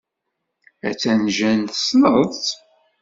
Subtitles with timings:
[0.89, 1.65] Attan Jane.
[1.73, 2.47] Tessneḍ-tt?